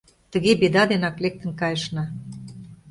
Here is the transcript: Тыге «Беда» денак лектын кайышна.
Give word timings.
Тыге 0.31 0.51
«Беда» 0.61 0.83
денак 0.89 1.15
лектын 1.23 1.51
кайышна. 1.61 2.03